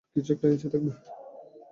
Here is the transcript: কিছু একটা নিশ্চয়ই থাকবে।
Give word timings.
কিছু 0.15 0.29
একটা 0.33 0.47
নিশ্চয়ই 0.47 0.71
থাকবে। 0.71 0.91